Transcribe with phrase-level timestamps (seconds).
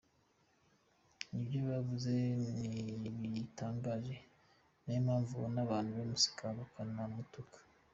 [1.37, 2.11] “Ibyo yavuze
[3.19, 4.15] ntibitangaje
[4.83, 7.57] ni nayo mpamvu ubona abantu bamuseka bakanamutuka.